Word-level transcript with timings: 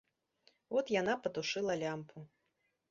От 0.77 0.85
яна 1.01 1.13
патушыла 1.27 1.73
лямпу. 1.85 2.17